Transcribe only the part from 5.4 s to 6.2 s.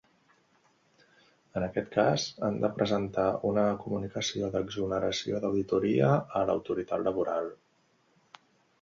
d'auditoria